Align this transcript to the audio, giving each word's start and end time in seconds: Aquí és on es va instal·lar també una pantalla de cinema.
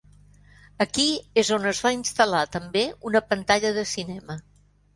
Aquí 0.85 1.05
és 1.41 1.51
on 1.59 1.67
es 1.73 1.83
va 1.87 1.93
instal·lar 1.97 2.41
també 2.57 2.85
una 3.13 3.25
pantalla 3.29 3.75
de 3.79 3.87
cinema. 3.95 4.43